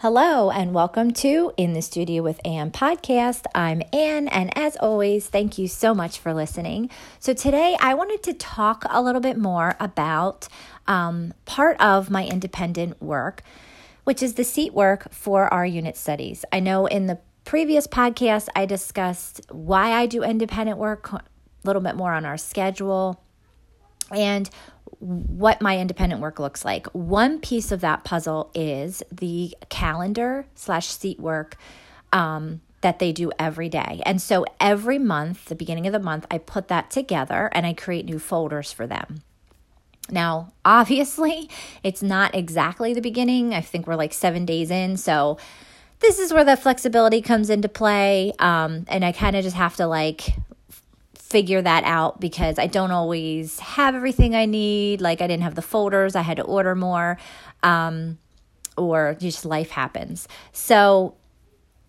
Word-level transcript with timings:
Hello, 0.00 0.48
and 0.52 0.72
welcome 0.72 1.10
to 1.10 1.52
In 1.56 1.72
the 1.72 1.82
Studio 1.82 2.22
with 2.22 2.40
Anne 2.44 2.70
podcast. 2.70 3.46
I'm 3.52 3.82
Anne, 3.92 4.28
and 4.28 4.56
as 4.56 4.76
always, 4.76 5.26
thank 5.26 5.58
you 5.58 5.66
so 5.66 5.92
much 5.92 6.20
for 6.20 6.32
listening. 6.32 6.88
So, 7.18 7.34
today 7.34 7.76
I 7.80 7.94
wanted 7.94 8.22
to 8.22 8.32
talk 8.32 8.84
a 8.88 9.02
little 9.02 9.20
bit 9.20 9.36
more 9.36 9.74
about 9.80 10.46
um, 10.86 11.34
part 11.46 11.80
of 11.80 12.10
my 12.10 12.24
independent 12.24 13.02
work, 13.02 13.42
which 14.04 14.22
is 14.22 14.34
the 14.34 14.44
seat 14.44 14.72
work 14.72 15.12
for 15.12 15.52
our 15.52 15.66
unit 15.66 15.96
studies. 15.96 16.44
I 16.52 16.60
know 16.60 16.86
in 16.86 17.08
the 17.08 17.18
previous 17.44 17.88
podcast 17.88 18.46
I 18.54 18.66
discussed 18.66 19.40
why 19.50 19.90
I 19.90 20.06
do 20.06 20.22
independent 20.22 20.78
work, 20.78 21.10
a 21.12 21.24
little 21.64 21.82
bit 21.82 21.96
more 21.96 22.12
on 22.12 22.24
our 22.24 22.38
schedule, 22.38 23.20
and 24.10 24.48
what 25.00 25.60
my 25.60 25.78
independent 25.78 26.20
work 26.20 26.38
looks 26.38 26.64
like. 26.64 26.86
One 26.88 27.40
piece 27.40 27.70
of 27.70 27.80
that 27.82 28.04
puzzle 28.04 28.50
is 28.54 29.02
the 29.12 29.54
calendar 29.68 30.46
slash 30.54 30.88
seat 30.88 31.20
work 31.20 31.56
um, 32.12 32.60
that 32.80 32.98
they 32.98 33.12
do 33.12 33.30
every 33.38 33.68
day. 33.68 34.02
And 34.04 34.20
so 34.20 34.44
every 34.60 34.98
month, 34.98 35.46
the 35.46 35.54
beginning 35.54 35.86
of 35.86 35.92
the 35.92 35.98
month, 35.98 36.26
I 36.30 36.38
put 36.38 36.68
that 36.68 36.90
together 36.90 37.48
and 37.52 37.66
I 37.66 37.74
create 37.74 38.06
new 38.06 38.18
folders 38.18 38.72
for 38.72 38.86
them. 38.86 39.22
Now, 40.10 40.52
obviously, 40.64 41.48
it's 41.82 42.02
not 42.02 42.34
exactly 42.34 42.94
the 42.94 43.00
beginning. 43.00 43.54
I 43.54 43.60
think 43.60 43.86
we're 43.86 43.96
like 43.96 44.12
seven 44.12 44.44
days 44.44 44.70
in. 44.70 44.96
So 44.96 45.38
this 46.00 46.18
is 46.18 46.32
where 46.32 46.44
the 46.44 46.56
flexibility 46.56 47.20
comes 47.20 47.50
into 47.50 47.68
play. 47.68 48.32
Um, 48.38 48.84
and 48.88 49.04
I 49.04 49.12
kind 49.12 49.36
of 49.36 49.42
just 49.42 49.56
have 49.56 49.76
to 49.76 49.86
like 49.86 50.32
figure 51.28 51.60
that 51.60 51.84
out 51.84 52.20
because 52.20 52.58
I 52.58 52.66
don't 52.66 52.90
always 52.90 53.58
have 53.60 53.94
everything 53.94 54.34
I 54.34 54.46
need. 54.46 55.00
Like 55.00 55.20
I 55.20 55.26
didn't 55.26 55.42
have 55.42 55.54
the 55.54 55.62
folders, 55.62 56.16
I 56.16 56.22
had 56.22 56.38
to 56.38 56.42
order 56.42 56.74
more, 56.74 57.18
um, 57.62 58.18
or 58.76 59.16
just 59.20 59.44
life 59.44 59.70
happens. 59.70 60.26
So, 60.52 61.14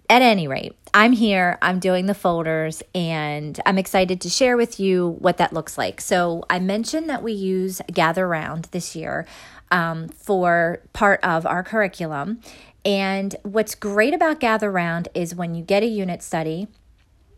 at 0.09 0.23
any 0.23 0.47
rate, 0.47 0.75
I'm 0.91 1.11
here, 1.11 1.59
I'm 1.61 1.79
doing 1.79 2.07
the 2.07 2.15
folders, 2.15 2.81
and 2.95 3.59
I'm 3.63 3.77
excited 3.77 4.19
to 4.21 4.29
share 4.29 4.57
with 4.57 4.79
you 4.79 5.17
what 5.19 5.37
that 5.37 5.53
looks 5.53 5.77
like. 5.77 6.01
So, 6.01 6.43
I 6.49 6.57
mentioned 6.57 7.07
that 7.09 7.21
we 7.21 7.31
use 7.31 7.79
Gather 7.93 8.27
Round 8.27 8.65
this 8.71 8.95
year 8.95 9.27
um, 9.71 10.07
for 10.09 10.81
part 10.93 11.23
of 11.23 11.45
our 11.45 11.63
curriculum. 11.63 12.39
And 12.83 13.35
what's 13.43 13.75
great 13.75 14.15
about 14.15 14.39
Gather 14.39 14.71
Round 14.71 15.09
is 15.13 15.35
when 15.35 15.53
you 15.53 15.63
get 15.63 15.83
a 15.83 15.87
unit 15.87 16.23
study, 16.23 16.67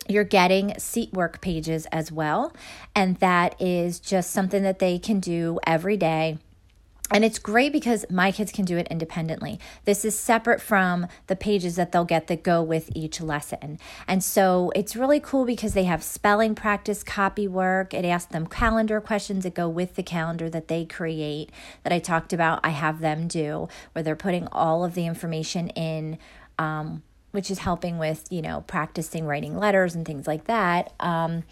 you're 0.08 0.24
getting 0.24 0.78
seat 0.80 1.14
work 1.14 1.42
pages 1.42 1.86
as 1.88 2.12
well. 2.12 2.54
And 2.96 3.18
that 3.18 3.60
is 3.62 4.00
just 4.00 4.32
something 4.32 4.64
that 4.64 4.80
they 4.80 5.00
can 5.00 5.20
do 5.20 5.60
every 5.66 5.98
day. 5.98 6.38
And 7.14 7.26
it's 7.26 7.40
great 7.40 7.74
because 7.74 8.06
my 8.10 8.32
kids 8.32 8.54
can 8.54 8.64
do 8.64 8.78
it 8.78 8.88
independently. 8.90 9.60
This 9.84 10.06
is 10.06 10.18
separate 10.18 10.62
from 10.62 11.08
the 11.28 11.36
pages 11.36 11.76
that 11.76 11.92
they'll 11.92 12.06
get 12.06 12.28
that 12.28 12.42
go 12.42 12.64
with 12.64 12.90
each 12.96 13.20
lesson. 13.20 13.80
And 14.08 14.24
so 14.24 14.72
it's 14.76 14.96
really 14.96 15.20
cool 15.20 15.44
because 15.44 15.74
they 15.74 15.84
have 15.84 16.04
spelling 16.04 16.56
practice, 16.56 17.04
copy 17.04 17.50
work. 17.50 17.94
It 17.94 18.06
asks 18.06 18.32
them 18.32 18.48
calendar 18.48 19.02
questions 19.02 19.44
that 19.44 19.54
go 19.54 19.68
with 19.68 19.96
the 19.96 20.04
calendar 20.04 20.50
that 20.50 20.70
they 20.70 20.86
create 20.86 21.52
that 21.84 21.92
I 21.92 22.00
talked 22.00 22.32
about. 22.32 22.62
I 22.64 22.70
have 22.70 23.02
them 23.02 23.28
do 23.28 23.68
where 23.92 24.04
they're 24.04 24.16
putting 24.16 24.48
all 24.48 24.86
of 24.86 24.96
the 24.96 25.06
information 25.06 25.68
in. 25.70 26.18
Um, 26.58 27.04
which 27.32 27.50
is 27.50 27.60
helping 27.60 27.98
with, 27.98 28.26
you 28.30 28.42
know, 28.42 28.62
practicing 28.68 29.26
writing 29.26 29.58
letters 29.58 29.96
and 29.96 30.06
things 30.06 30.28
like 30.28 30.46
that. 30.46 30.94
Um, 31.00 31.44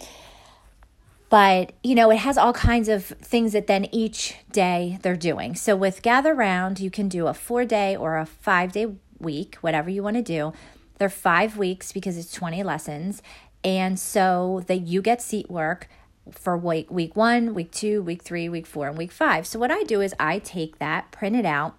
but, 1.30 1.74
you 1.84 1.94
know, 1.94 2.10
it 2.10 2.18
has 2.18 2.38
all 2.38 2.54
kinds 2.54 2.90
of 2.90 3.06
things 3.06 3.54
that 3.54 3.68
then 3.68 3.88
each 3.92 4.36
day 4.52 4.98
they're 5.04 5.16
doing. 5.16 5.56
So 5.56 5.76
with 5.76 6.02
Gather 6.02 6.34
Round, 6.34 6.80
you 6.80 6.90
can 6.90 7.08
do 7.08 7.28
a 7.28 7.34
four 7.34 7.66
day 7.66 7.96
or 7.96 8.18
a 8.18 8.26
five 8.26 8.72
day 8.72 8.88
week, 9.20 9.56
whatever 9.62 9.90
you 9.90 10.02
want 10.02 10.18
to 10.18 10.24
do. 10.24 10.54
They're 10.98 11.10
five 11.10 11.56
weeks 11.56 11.92
because 11.92 12.18
it's 12.18 12.34
20 12.34 12.64
lessons. 12.64 13.22
And 13.64 14.00
so 14.00 14.64
that 14.68 14.80
you 14.80 15.02
get 15.02 15.22
seat 15.22 15.50
work 15.50 15.88
for 16.32 16.58
week 16.58 16.90
week 16.92 17.16
one, 17.16 17.54
week 17.54 17.72
two, 17.72 18.02
week 18.02 18.24
three, 18.24 18.50
week 18.50 18.68
four, 18.68 18.88
and 18.88 18.98
week 18.98 19.12
five. 19.12 19.46
So 19.48 19.60
what 19.60 19.72
I 19.72 19.84
do 19.84 20.02
is 20.02 20.14
I 20.20 20.40
take 20.40 20.80
that, 20.80 21.12
print 21.12 21.36
it 21.36 21.46
out, 21.46 21.76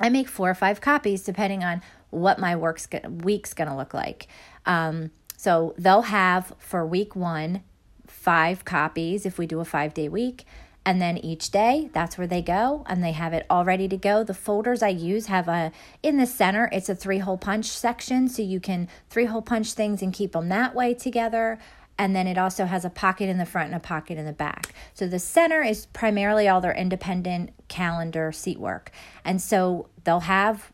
I 0.00 0.08
make 0.08 0.28
four 0.28 0.50
or 0.50 0.54
five 0.54 0.80
copies 0.80 1.22
depending 1.22 1.62
on 1.62 1.82
what 2.10 2.38
my 2.38 2.56
work's 2.56 2.88
week's 3.08 3.54
going 3.54 3.68
to 3.68 3.76
look 3.76 3.94
like. 3.94 4.28
Um, 4.66 5.10
so 5.36 5.74
they'll 5.78 6.02
have 6.02 6.54
for 6.58 6.84
week 6.86 7.16
one 7.16 7.62
five 8.06 8.64
copies 8.64 9.24
if 9.24 9.38
we 9.38 9.46
do 9.46 9.60
a 9.60 9.64
five 9.64 9.94
day 9.94 10.08
week. 10.08 10.44
And 10.84 11.00
then 11.00 11.18
each 11.18 11.50
day, 11.50 11.90
that's 11.92 12.16
where 12.16 12.26
they 12.26 12.40
go, 12.40 12.84
and 12.88 13.04
they 13.04 13.12
have 13.12 13.34
it 13.34 13.44
all 13.50 13.66
ready 13.66 13.86
to 13.86 13.98
go. 13.98 14.24
The 14.24 14.32
folders 14.32 14.82
I 14.82 14.88
use 14.88 15.26
have 15.26 15.46
a 15.46 15.72
in 16.02 16.16
the 16.16 16.26
center, 16.26 16.70
it's 16.72 16.88
a 16.88 16.94
three 16.94 17.18
hole 17.18 17.36
punch 17.36 17.66
section, 17.66 18.28
so 18.30 18.40
you 18.40 18.60
can 18.60 18.88
three 19.10 19.26
hole 19.26 19.42
punch 19.42 19.74
things 19.74 20.00
and 20.00 20.12
keep 20.12 20.32
them 20.32 20.48
that 20.48 20.74
way 20.74 20.94
together 20.94 21.58
and 22.00 22.16
then 22.16 22.26
it 22.26 22.38
also 22.38 22.64
has 22.64 22.86
a 22.86 22.88
pocket 22.88 23.28
in 23.28 23.36
the 23.36 23.44
front 23.44 23.66
and 23.66 23.76
a 23.76 23.78
pocket 23.78 24.16
in 24.16 24.24
the 24.24 24.32
back. 24.32 24.72
So 24.94 25.06
the 25.06 25.18
center 25.18 25.62
is 25.62 25.84
primarily 25.84 26.48
all 26.48 26.62
their 26.62 26.72
independent 26.72 27.50
calendar 27.68 28.32
seat 28.32 28.58
work. 28.58 28.90
And 29.22 29.40
so 29.40 29.90
they'll 30.04 30.20
have 30.20 30.72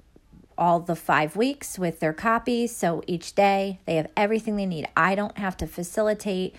all 0.59 0.81
the 0.81 0.97
five 0.97 1.37
weeks 1.37 1.78
with 1.78 2.00
their 2.00 2.12
copies. 2.12 2.75
So 2.75 3.03
each 3.06 3.34
day 3.34 3.78
they 3.84 3.97
have 3.97 4.11
everything 4.17 4.56
they 4.56 4.67
need. 4.67 4.89
I 4.97 5.15
don't 5.15 5.39
have 5.39 5.56
to 5.59 5.67
facilitate 5.67 6.55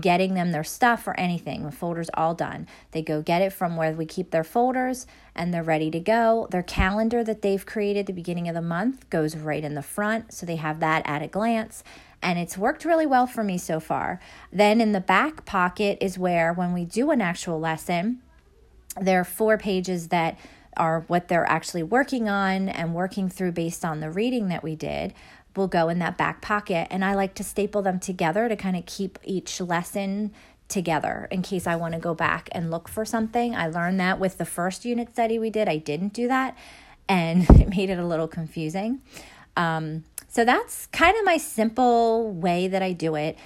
getting 0.00 0.32
them 0.32 0.52
their 0.52 0.64
stuff 0.64 1.06
or 1.06 1.18
anything. 1.20 1.64
The 1.64 1.72
folder's 1.72 2.08
all 2.14 2.34
done. 2.34 2.66
They 2.92 3.02
go 3.02 3.20
get 3.20 3.42
it 3.42 3.52
from 3.52 3.76
where 3.76 3.92
we 3.92 4.06
keep 4.06 4.30
their 4.30 4.44
folders 4.44 5.06
and 5.34 5.52
they're 5.52 5.62
ready 5.62 5.90
to 5.90 6.00
go. 6.00 6.48
Their 6.50 6.62
calendar 6.62 7.22
that 7.24 7.42
they've 7.42 7.64
created 7.64 8.06
the 8.06 8.12
beginning 8.14 8.48
of 8.48 8.54
the 8.54 8.62
month 8.62 9.10
goes 9.10 9.36
right 9.36 9.62
in 9.62 9.74
the 9.74 9.82
front. 9.82 10.32
So 10.32 10.46
they 10.46 10.56
have 10.56 10.80
that 10.80 11.02
at 11.04 11.22
a 11.22 11.28
glance 11.28 11.84
and 12.22 12.38
it's 12.38 12.56
worked 12.56 12.84
really 12.84 13.06
well 13.06 13.26
for 13.26 13.42
me 13.42 13.58
so 13.58 13.80
far. 13.80 14.20
Then 14.52 14.80
in 14.80 14.92
the 14.92 15.00
back 15.00 15.44
pocket 15.44 15.98
is 16.00 16.18
where, 16.18 16.52
when 16.52 16.72
we 16.72 16.84
do 16.84 17.10
an 17.10 17.20
actual 17.20 17.58
lesson, 17.58 18.22
there 19.00 19.20
are 19.20 19.24
four 19.24 19.58
pages 19.58 20.08
that 20.08 20.38
are 20.76 21.00
what 21.08 21.28
they're 21.28 21.48
actually 21.48 21.82
working 21.82 22.28
on 22.28 22.68
and 22.68 22.94
working 22.94 23.28
through 23.28 23.52
based 23.52 23.84
on 23.84 24.00
the 24.00 24.10
reading 24.10 24.48
that 24.48 24.62
we 24.62 24.74
did 24.74 25.14
will 25.54 25.68
go 25.68 25.88
in 25.88 25.98
that 25.98 26.16
back 26.16 26.40
pocket. 26.40 26.88
And 26.90 27.04
I 27.04 27.14
like 27.14 27.34
to 27.34 27.44
staple 27.44 27.82
them 27.82 28.00
together 28.00 28.48
to 28.48 28.56
kind 28.56 28.76
of 28.76 28.86
keep 28.86 29.18
each 29.22 29.60
lesson 29.60 30.32
together 30.68 31.28
in 31.30 31.42
case 31.42 31.66
I 31.66 31.76
want 31.76 31.94
to 31.94 32.00
go 32.00 32.14
back 32.14 32.48
and 32.52 32.70
look 32.70 32.88
for 32.88 33.04
something. 33.04 33.54
I 33.54 33.68
learned 33.68 34.00
that 34.00 34.18
with 34.18 34.38
the 34.38 34.46
first 34.46 34.84
unit 34.84 35.12
study 35.12 35.38
we 35.38 35.50
did, 35.50 35.68
I 35.68 35.76
didn't 35.76 36.14
do 36.14 36.28
that 36.28 36.56
and 37.08 37.48
it 37.60 37.68
made 37.68 37.90
it 37.90 37.98
a 37.98 38.06
little 38.06 38.28
confusing. 38.28 39.02
Um, 39.56 40.04
so 40.28 40.44
that's 40.44 40.86
kind 40.86 41.16
of 41.18 41.24
my 41.24 41.36
simple 41.36 42.32
way 42.32 42.68
that 42.68 42.82
I 42.82 42.92
do 42.92 43.14
it. 43.14 43.36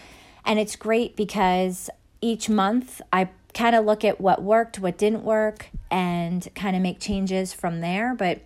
And 0.44 0.60
it's 0.60 0.76
great 0.76 1.16
because 1.16 1.90
each 2.20 2.48
month 2.48 3.00
I 3.12 3.28
kind 3.56 3.74
of 3.74 3.84
look 3.84 4.04
at 4.04 4.20
what 4.20 4.42
worked, 4.42 4.78
what 4.78 4.98
didn't 4.98 5.24
work, 5.24 5.70
and 5.90 6.46
kind 6.54 6.76
of 6.76 6.82
make 6.82 7.00
changes 7.00 7.54
from 7.54 7.80
there. 7.80 8.14
But 8.14 8.42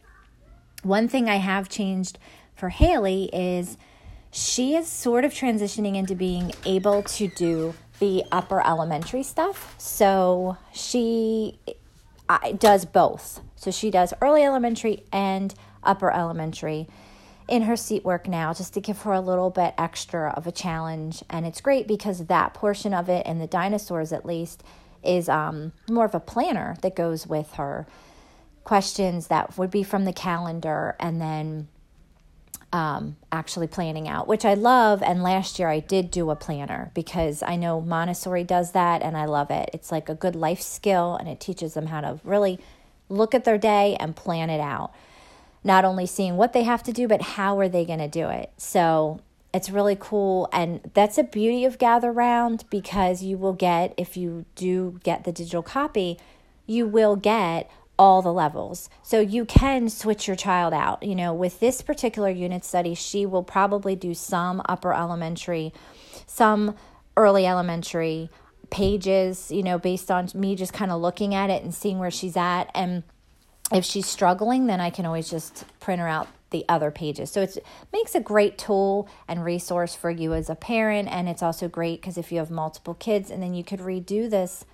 one 0.83 1.09
thing 1.09 1.29
I 1.29 1.37
have 1.37 1.69
changed 1.69 2.19
for 2.55 2.69
Haley 2.69 3.29
is 3.33 3.77
she 4.31 4.77
is 4.77 4.87
sort 4.87 5.25
of 5.25 5.33
transitioning 5.33 5.97
into 5.97 6.15
being 6.15 6.53
able 6.65 7.03
to 7.03 7.27
do 7.29 7.75
the 7.99 8.23
upper 8.31 8.65
elementary 8.65 9.25
stuff. 9.25 9.75
So 9.79 10.57
she 10.73 11.59
does 12.59 12.85
both. 12.85 13.41
So 13.57 13.73
she 13.73 13.91
does 13.91 14.15
early 14.23 14.45
elementary 14.45 15.03
and 15.13 15.53
upper 15.83 16.13
elementary 16.13 16.87
in 17.49 17.63
her 17.63 17.75
seat 17.77 18.05
work 18.05 18.29
now 18.29 18.55
just 18.55 18.75
to 18.75 18.81
give 18.81 19.03
her 19.03 19.13
a 19.13 19.21
little 19.21 19.51
bit 19.51 19.75
extra 19.77 20.31
of 20.31 20.47
a 20.47 20.53
challenge. 20.53 21.25
And 21.29 21.45
it's 21.45 21.61
great 21.61 21.89
because 21.89 22.27
that 22.27 22.55
portion 22.55 22.95
of 22.95 23.09
it, 23.09 23.27
and 23.27 23.41
the 23.41 23.49
dinosaurs 23.49 24.13
at 24.13 24.25
least, 24.25 24.63
is 25.03 25.29
um, 25.29 25.73
more 25.89 26.05
of 26.05 26.15
a 26.15 26.21
planner 26.21 26.77
that 26.83 26.95
goes 26.95 27.27
with 27.27 27.55
her 27.55 27.87
questions 28.65 29.29
that 29.29 29.57
would 29.57 29.71
be 29.71 29.83
from 29.83 30.05
the 30.05 30.13
calendar 30.13 30.97
and 31.01 31.21
then 31.21 31.69
um, 32.73 33.17
actually 33.33 33.67
planning 33.67 34.07
out, 34.07 34.29
which 34.29 34.45
I 34.45 34.55
love. 34.55 35.03
And 35.03 35.23
last 35.23 35.59
year 35.59 35.69
I 35.69 35.81
did 35.81 36.11
do 36.11 36.31
a 36.31 36.37
planner 36.37 36.93
because 36.95 37.43
I 37.43 37.57
know 37.57 37.81
Montessori 37.81 38.45
does 38.45 38.73
that 38.73 39.03
and 39.03 39.17
I 39.17 39.25
love 39.25 39.51
it. 39.51 39.71
It's 39.73 39.91
like 39.91 40.09
a 40.09 40.15
good 40.15 40.37
life 40.37 40.61
skill 40.61 41.17
and 41.17 41.29
it 41.29 41.41
teaches 41.41 41.75
them 41.75 41.87
how 41.87 42.01
to 42.01 42.21
really 42.23 42.61
look 43.09 43.35
at 43.35 43.45
their 43.45 43.59
day 43.59 43.97
and 43.99 44.15
plan 44.15 44.51
it 44.51 44.61
out 44.61 44.93
not 45.63 45.85
only 45.85 46.07
seeing 46.07 46.37
what 46.37 46.53
they 46.53 46.63
have 46.63 46.83
to 46.85 46.93
do, 46.93 47.07
but 47.07 47.23
how 47.23 47.59
are 47.59 47.69
they 47.69 47.85
going 47.85 47.99
to 47.99 48.09
do 48.09 48.29
it. 48.29 48.51
So 48.57 49.21
it's 49.53 49.71
really 49.71 49.97
cool. 49.99 50.49
And 50.53 50.81
that's 50.95 51.19
a 51.19 51.25
beauty 51.25 51.65
of 51.65 51.79
Gather 51.79 52.13
Round 52.13 52.65
because 52.71 53.23
you 53.23 53.37
will 53.37 53.53
get, 53.53 53.95
if 53.97 54.17
you 54.17 54.45
do 54.55 55.01
get 55.03 55.25
the 55.25 55.33
digital 55.33 55.63
copy, 55.63 56.19
you 56.67 56.87
will 56.87 57.17
get 57.17 57.71
all 57.99 58.23
the 58.23 58.33
levels. 58.33 58.89
So 59.03 59.21
you 59.21 59.45
can 59.45 59.89
switch 59.89 60.27
your 60.27 60.37
child 60.37 60.73
out. 60.73 61.03
You 61.03 61.15
know, 61.15 61.35
with 61.35 61.61
this 61.61 61.83
particular 61.83 62.31
unit 62.31 62.65
study, 62.65 62.95
she 62.95 63.27
will 63.27 63.43
probably 63.43 63.97
do 63.97 64.15
some 64.15 64.63
upper 64.69 64.95
elementary, 64.95 65.73
some 66.27 66.77
early 67.17 67.47
elementary 67.47 68.31
pages, 68.71 69.51
you 69.51 69.63
know, 69.63 69.79
based 69.79 70.11
on 70.11 70.29
me 70.33 70.55
just 70.55 70.73
kind 70.73 70.91
of 70.91 71.01
looking 71.01 71.35
at 71.35 71.51
it 71.51 71.63
and 71.63 71.75
seeing 71.75 71.99
where 71.99 72.11
she's 72.11 72.37
at. 72.37 72.71
And 72.75 73.03
if 73.73 73.85
she's 73.85 74.07
struggling, 74.07 74.67
then 74.67 74.81
I 74.81 74.91
can 74.91 75.05
always 75.05 75.29
just 75.29 75.65
print 75.81 76.01
her 76.01 76.09
out 76.09 76.29
the 76.51 76.65
other 76.69 76.91
pages. 76.91 77.31
So 77.31 77.43
it 77.43 77.59
makes 77.93 78.15
a 78.15 78.21
great 78.21 78.59
tool 78.59 79.09
and 79.27 79.45
resource 79.45 79.95
for 79.95 80.11
you 80.11 80.35
as 80.35 80.51
a 80.51 80.55
parent. 80.55 81.09
And 81.09 81.29
it's 81.29 81.43
also 81.43 81.69
great 81.69 82.01
because 82.01 82.19
if 82.19 82.31
you 82.31 82.39
have 82.39 82.51
multiple 82.51 82.95
kids, 82.95 83.31
and 83.31 83.43
then 83.43 83.55
you 83.55 83.65
could 83.65 83.81
redo 83.81 84.29
this 84.29 84.65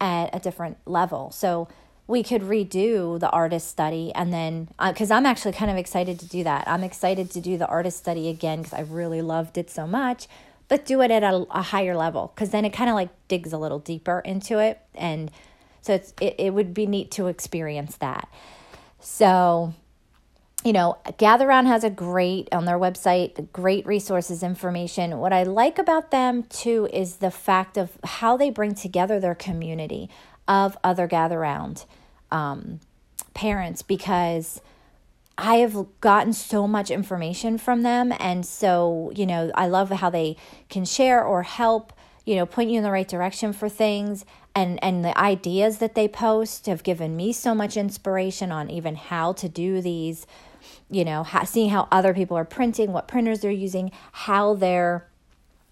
at 0.00 0.34
a 0.34 0.38
different 0.38 0.78
level. 0.86 1.30
So 1.30 1.68
we 2.08 2.22
could 2.22 2.42
redo 2.42 3.20
the 3.20 3.28
artist 3.30 3.68
study 3.68 4.10
and 4.14 4.32
then 4.32 4.68
because 4.88 5.10
uh, 5.10 5.14
i'm 5.14 5.26
actually 5.26 5.52
kind 5.52 5.70
of 5.70 5.76
excited 5.76 6.18
to 6.18 6.26
do 6.26 6.42
that 6.42 6.66
i'm 6.66 6.82
excited 6.82 7.30
to 7.30 7.40
do 7.40 7.56
the 7.56 7.66
artist 7.66 7.98
study 7.98 8.28
again 8.28 8.62
because 8.62 8.72
i 8.72 8.80
really 8.80 9.22
loved 9.22 9.56
it 9.58 9.70
so 9.70 9.86
much 9.86 10.26
but 10.68 10.84
do 10.84 11.00
it 11.02 11.10
at 11.10 11.22
a, 11.22 11.46
a 11.50 11.62
higher 11.62 11.94
level 11.94 12.32
because 12.34 12.50
then 12.50 12.64
it 12.64 12.70
kind 12.70 12.88
of 12.90 12.96
like 12.96 13.10
digs 13.28 13.52
a 13.52 13.58
little 13.58 13.78
deeper 13.78 14.20
into 14.20 14.58
it 14.58 14.80
and 14.94 15.30
so 15.82 15.94
it's 15.94 16.14
it, 16.20 16.34
it 16.38 16.54
would 16.54 16.74
be 16.74 16.86
neat 16.86 17.10
to 17.10 17.26
experience 17.26 17.96
that 17.96 18.26
so 18.98 19.74
you 20.64 20.72
know, 20.72 20.98
Gather 21.18 21.46
Round 21.46 21.68
has 21.68 21.84
a 21.84 21.90
great 21.90 22.48
on 22.52 22.64
their 22.64 22.78
website, 22.78 23.52
great 23.52 23.86
resources, 23.86 24.42
information. 24.42 25.18
What 25.18 25.32
I 25.32 25.44
like 25.44 25.78
about 25.78 26.10
them 26.10 26.42
too 26.44 26.88
is 26.92 27.16
the 27.16 27.30
fact 27.30 27.76
of 27.76 27.90
how 28.02 28.36
they 28.36 28.50
bring 28.50 28.74
together 28.74 29.20
their 29.20 29.36
community 29.36 30.10
of 30.48 30.76
other 30.82 31.06
Gather 31.06 31.38
Round 31.38 31.84
um, 32.30 32.80
parents 33.34 33.82
because 33.82 34.60
I 35.36 35.56
have 35.56 35.86
gotten 36.00 36.32
so 36.32 36.66
much 36.66 36.90
information 36.90 37.58
from 37.58 37.82
them. 37.82 38.12
And 38.18 38.44
so, 38.44 39.12
you 39.14 39.24
know, 39.24 39.52
I 39.54 39.68
love 39.68 39.90
how 39.90 40.10
they 40.10 40.36
can 40.68 40.84
share 40.84 41.22
or 41.22 41.44
help, 41.44 41.92
you 42.28 42.36
know, 42.36 42.46
point 42.46 42.70
you 42.70 42.76
in 42.76 42.84
the 42.84 42.90
right 42.90 43.08
direction 43.08 43.52
for 43.52 43.68
things. 43.68 44.24
And, 44.54 44.82
and 44.82 45.04
the 45.04 45.16
ideas 45.16 45.78
that 45.78 45.94
they 45.94 46.08
post 46.08 46.66
have 46.66 46.82
given 46.82 47.16
me 47.16 47.32
so 47.32 47.54
much 47.54 47.76
inspiration 47.76 48.50
on 48.52 48.70
even 48.70 48.96
how 48.96 49.32
to 49.34 49.48
do 49.48 49.80
these 49.80 50.26
you 50.90 51.04
know, 51.04 51.22
how, 51.22 51.44
seeing 51.44 51.70
how 51.70 51.86
other 51.90 52.14
people 52.14 52.36
are 52.36 52.44
printing, 52.44 52.92
what 52.92 53.08
printers 53.08 53.40
they're 53.40 53.50
using, 53.50 53.92
how 54.12 54.54
they're 54.54 55.06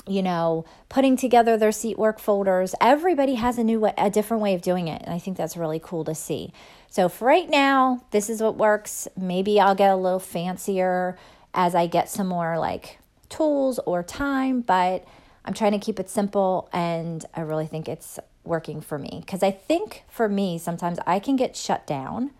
you 0.07 0.23
know, 0.23 0.65
putting 0.89 1.17
together 1.17 1.57
their 1.57 1.73
seat 1.73 1.99
work 1.99 2.21
folders. 2.21 2.75
Everybody 2.81 3.35
has 3.35 3.59
a 3.59 3.65
new 3.65 3.81
way, 3.81 3.93
a 3.99 4.09
different 4.09 4.41
way 4.43 4.55
of 4.55 4.63
doing 4.63 4.87
it, 4.87 5.03
and 5.03 5.13
I 5.13 5.19
think 5.19 5.37
that's 5.37 5.57
really 5.57 5.81
cool 5.83 6.05
to 6.05 6.15
see. 6.15 6.53
So 6.89 7.09
for 7.09 7.27
right 7.27 7.51
now, 7.51 8.05
this 8.13 8.31
is 8.31 8.41
what 8.41 8.57
works. 8.57 9.09
Maybe 9.17 9.59
I'll 9.59 9.75
get 9.75 9.91
a 9.91 9.97
little 9.97 10.21
fancier 10.21 11.19
as 11.53 11.75
I 11.75 11.89
get 11.89 12.09
some 12.09 12.29
more 12.29 12.57
like 12.57 12.99
tools 13.29 13.81
or 13.81 14.05
time, 14.05 14.61
but 14.61 15.05
I'm 15.47 15.55
trying 15.55 15.73
to 15.73 15.79
keep 15.79 16.01
it 16.01 16.11
simple 16.11 16.69
and 16.73 17.25
I 17.35 17.41
really 17.43 17.67
think 17.67 17.89
it's 17.89 18.19
working 18.45 18.81
for 18.81 18.99
me 18.99 19.23
because 19.25 19.43
I 19.43 19.51
think 19.51 20.05
for 20.09 20.29
me 20.29 20.59
sometimes 20.59 20.99
I 21.07 21.19
can 21.19 21.37
get 21.37 21.57
shut 21.57 21.87
down 21.87 22.33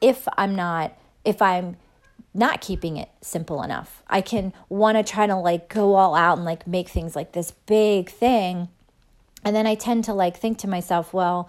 if 0.00 0.26
I'm 0.36 0.54
not 0.54 0.92
if 1.24 1.40
I'm 1.40 1.76
not 2.34 2.60
keeping 2.60 2.96
it 2.96 3.10
simple 3.20 3.62
enough. 3.62 4.02
I 4.08 4.20
can 4.20 4.52
want 4.68 4.96
to 4.96 5.04
try 5.04 5.26
to 5.26 5.36
like 5.36 5.68
go 5.68 5.94
all 5.94 6.14
out 6.14 6.38
and 6.38 6.44
like 6.44 6.66
make 6.66 6.88
things 6.88 7.14
like 7.14 7.32
this 7.32 7.50
big 7.50 8.10
thing. 8.10 8.68
And 9.44 9.54
then 9.54 9.66
I 9.66 9.74
tend 9.74 10.04
to 10.04 10.14
like 10.14 10.36
think 10.36 10.58
to 10.58 10.68
myself, 10.68 11.12
well, 11.12 11.48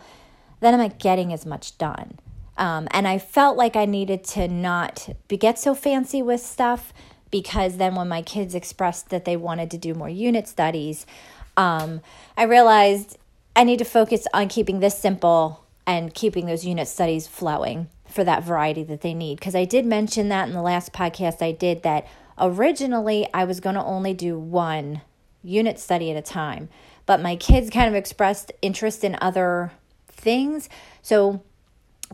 then 0.60 0.74
I'm 0.74 0.80
not 0.80 1.00
getting 1.00 1.32
as 1.32 1.46
much 1.46 1.78
done. 1.78 2.20
Um, 2.58 2.88
and 2.92 3.08
I 3.08 3.18
felt 3.18 3.58
like 3.58 3.76
I 3.76 3.86
needed 3.86 4.24
to 4.26 4.48
not 4.48 5.10
be, 5.28 5.38
get 5.38 5.58
so 5.58 5.74
fancy 5.74 6.22
with 6.22 6.42
stuff 6.42 6.94
because 7.34 7.78
then 7.78 7.96
when 7.96 8.08
my 8.08 8.22
kids 8.22 8.54
expressed 8.54 9.10
that 9.10 9.26
they 9.26 9.36
wanted 9.36 9.72
to 9.72 9.78
do 9.80 9.96
more 9.96 10.08
unit 10.08 10.48
studies, 10.48 11.08
um, 11.58 12.00
I 12.38 12.44
realized 12.44 13.18
I 13.56 13.64
need 13.64 13.80
to 13.80 13.86
focus 13.86 14.28
on 14.36 14.50
keeping 14.50 14.82
this 14.82 14.96
simple 14.96 15.66
and 15.88 16.14
keeping 16.14 16.46
those 16.46 16.64
unit 16.64 16.88
studies 16.88 17.26
flowing 17.26 17.90
for 18.08 18.24
that 18.24 18.44
variety 18.44 18.84
that 18.84 19.02
they 19.02 19.16
need. 19.16 19.40
Because 19.40 19.56
I 19.56 19.66
did 19.66 19.84
mention 19.84 20.30
that 20.30 20.48
in 20.48 20.54
the 20.54 20.62
last 20.62 20.94
podcast 20.94 21.42
I 21.42 21.52
did 21.52 21.82
that 21.82 22.06
originally 22.38 23.28
I 23.34 23.46
was 23.46 23.60
going 23.60 23.76
to 23.76 23.84
only 23.84 24.14
do 24.14 24.38
one 24.38 25.02
unit 25.42 25.80
study 25.80 26.12
at 26.12 26.18
a 26.18 26.22
time, 26.22 26.70
but 27.08 27.20
my 27.20 27.36
kids 27.36 27.72
kind 27.72 27.88
of 27.88 27.96
expressed 27.96 28.52
interest 28.62 29.04
in 29.04 29.18
other 29.22 29.72
things. 30.08 30.70
So 31.02 31.42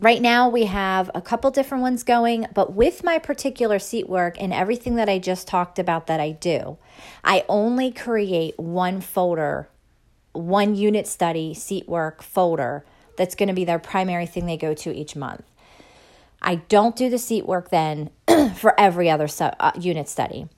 right 0.00 0.20
now 0.20 0.48
we 0.48 0.64
have 0.64 1.10
a 1.14 1.20
couple 1.20 1.50
different 1.50 1.82
ones 1.82 2.02
going, 2.02 2.46
but 2.54 2.72
with 2.72 3.04
my 3.04 3.18
particular 3.18 3.78
seat 3.78 4.08
work 4.08 4.36
and 4.40 4.52
everything 4.52 4.96
that 4.96 5.08
I 5.08 5.18
just 5.18 5.46
talked 5.46 5.78
about 5.78 6.06
that 6.06 6.20
I 6.20 6.32
do, 6.32 6.78
I 7.22 7.44
only 7.48 7.92
create 7.92 8.58
one 8.58 9.00
folder, 9.00 9.68
one 10.32 10.74
unit 10.74 11.06
study 11.06 11.54
seat 11.54 11.88
work 11.88 12.22
folder 12.22 12.84
that's 13.16 13.34
going 13.34 13.48
to 13.48 13.54
be 13.54 13.64
their 13.64 13.78
primary 13.78 14.26
thing 14.26 14.46
they 14.46 14.56
go 14.56 14.74
to 14.74 14.94
each 14.94 15.14
month. 15.14 15.44
I 16.42 16.56
don't 16.56 16.96
do 16.96 17.10
the 17.10 17.18
seat 17.18 17.46
work 17.46 17.68
then 17.68 18.10
for 18.56 18.78
every 18.80 19.10
other 19.10 19.28
uh, 19.40 19.72
unit 19.78 20.08
study. 20.08 20.48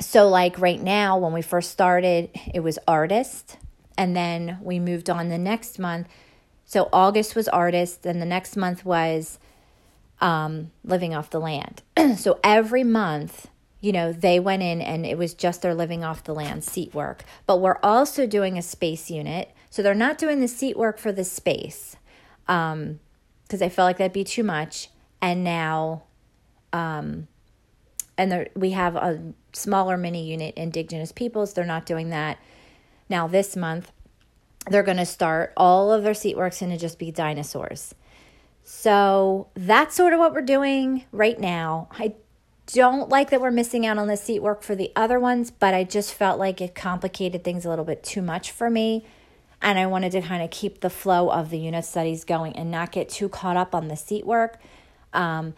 So, 0.00 0.28
like 0.28 0.58
right 0.60 0.80
now, 0.80 1.18
when 1.18 1.32
we 1.32 1.42
first 1.42 1.72
started, 1.72 2.30
it 2.54 2.60
was 2.60 2.78
artist, 2.86 3.58
and 3.98 4.16
then 4.16 4.58
we 4.62 4.78
moved 4.78 5.10
on 5.10 5.28
the 5.28 5.36
next 5.36 5.78
month. 5.78 6.06
So, 6.70 6.88
August 6.92 7.34
was 7.34 7.48
artists, 7.48 8.06
and 8.06 8.22
the 8.22 8.26
next 8.26 8.56
month 8.56 8.84
was 8.84 9.40
um, 10.20 10.70
living 10.84 11.16
off 11.16 11.28
the 11.28 11.40
land. 11.40 11.82
so, 12.16 12.38
every 12.44 12.84
month, 12.84 13.48
you 13.80 13.90
know, 13.90 14.12
they 14.12 14.38
went 14.38 14.62
in 14.62 14.80
and 14.80 15.04
it 15.04 15.18
was 15.18 15.34
just 15.34 15.62
their 15.62 15.74
living 15.74 16.04
off 16.04 16.22
the 16.22 16.32
land 16.32 16.62
seat 16.62 16.94
work. 16.94 17.24
But 17.44 17.60
we're 17.60 17.80
also 17.82 18.24
doing 18.24 18.56
a 18.56 18.62
space 18.62 19.10
unit. 19.10 19.50
So, 19.68 19.82
they're 19.82 19.96
not 19.96 20.16
doing 20.16 20.38
the 20.40 20.46
seat 20.46 20.76
work 20.76 21.00
for 21.00 21.10
the 21.10 21.24
space 21.24 21.96
because 22.46 22.72
um, 22.72 23.00
I 23.50 23.68
felt 23.68 23.86
like 23.86 23.98
that'd 23.98 24.12
be 24.12 24.22
too 24.22 24.44
much 24.44 24.90
and 25.20 25.42
now 25.42 26.04
um, 26.72 27.26
and 28.16 28.30
there, 28.30 28.48
we 28.54 28.70
have 28.70 28.94
a 28.94 29.20
smaller 29.52 29.96
mini 29.96 30.24
unit 30.24 30.54
indigenous 30.56 31.10
peoples 31.10 31.52
they're 31.52 31.64
not 31.64 31.86
doing 31.86 32.10
that 32.10 32.38
now 33.08 33.26
this 33.26 33.56
month 33.56 33.90
they're 34.68 34.82
going 34.82 34.96
to 34.98 35.06
start 35.06 35.52
all 35.56 35.92
of 35.92 36.02
their 36.02 36.14
seat 36.14 36.36
works 36.36 36.60
going 36.60 36.70
to 36.70 36.78
just 36.78 36.98
be 36.98 37.10
dinosaurs. 37.10 37.94
So 38.62 39.48
that's 39.54 39.96
sort 39.96 40.12
of 40.12 40.18
what 40.18 40.32
we're 40.32 40.42
doing 40.42 41.04
right 41.12 41.38
now. 41.38 41.88
I 41.92 42.14
don't 42.66 43.08
like 43.08 43.30
that 43.30 43.40
we're 43.40 43.50
missing 43.50 43.84
out 43.84 43.98
on 43.98 44.06
the 44.06 44.16
seat 44.16 44.40
work 44.40 44.62
for 44.62 44.76
the 44.76 44.92
other 44.94 45.18
ones 45.18 45.50
but 45.50 45.74
i 45.74 45.82
just 45.82 46.14
felt 46.14 46.38
like 46.38 46.60
it 46.60 46.72
complicated 46.72 47.42
things 47.42 47.64
a 47.64 47.68
little 47.68 47.84
bit 47.84 48.00
too 48.00 48.22
much 48.22 48.52
for 48.52 48.70
me 48.70 49.04
and 49.60 49.76
i 49.76 49.84
wanted 49.86 50.12
to 50.12 50.20
kind 50.20 50.40
of 50.40 50.50
keep 50.50 50.80
the 50.80 50.88
flow 50.88 51.30
of 51.30 51.50
the 51.50 51.58
unit 51.58 51.84
studies 51.84 52.22
going 52.24 52.54
and 52.54 52.70
not 52.70 52.92
get 52.92 53.08
too 53.08 53.28
caught 53.28 53.56
up 53.56 53.74
on 53.74 53.88
the 53.88 53.96
seat 53.96 54.24
work. 54.24 54.58
Um, 55.12 55.54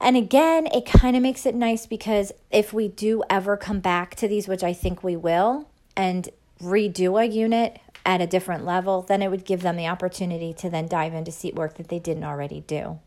and 0.00 0.16
again, 0.16 0.66
it 0.66 0.84
kind 0.84 1.16
of 1.16 1.22
makes 1.22 1.46
it 1.46 1.54
nice 1.54 1.86
because 1.86 2.32
if 2.50 2.72
we 2.72 2.88
do 2.88 3.22
ever 3.30 3.56
come 3.56 3.80
back 3.80 4.14
to 4.16 4.28
these, 4.28 4.46
which 4.46 4.62
I 4.62 4.72
think 4.72 5.02
we 5.02 5.16
will, 5.16 5.68
and 5.96 6.28
redo 6.60 7.20
a 7.20 7.26
unit 7.26 7.80
at 8.06 8.22
a 8.22 8.26
different 8.26 8.64
level, 8.64 9.02
then 9.02 9.20
it 9.20 9.30
would 9.30 9.44
give 9.44 9.60
them 9.60 9.76
the 9.76 9.88
opportunity 9.88 10.54
to 10.54 10.70
then 10.70 10.86
dive 10.86 11.12
into 11.12 11.32
seat 11.32 11.54
work 11.54 11.74
that 11.74 11.88
they 11.88 11.98
didn't 11.98 12.24
already 12.24 12.60
do. 12.60 12.98